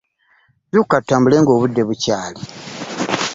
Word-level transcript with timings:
Zuukuka 0.71 0.97
tutambule 1.01 1.35
ng'obudde 1.39 1.81
bukyali. 1.87 2.41